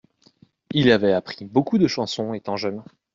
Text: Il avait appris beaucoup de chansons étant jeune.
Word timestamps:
Il 0.73 0.91
avait 0.91 1.13
appris 1.13 1.45
beaucoup 1.45 1.77
de 1.77 1.85
chansons 1.85 2.33
étant 2.33 2.57
jeune. 2.57 2.81